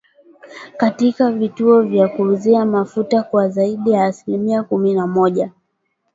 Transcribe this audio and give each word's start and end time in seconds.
katika 0.77 1.31
vituo 1.31 1.81
vya 1.81 2.07
kuuzia 2.07 2.65
mafuta 2.65 3.23
kwa 3.23 3.49
zaidi 3.49 3.91
ya 3.91 4.05
asilimia 4.05 4.63
kumi 4.63 4.93
na 4.93 5.07
moja 5.07 5.51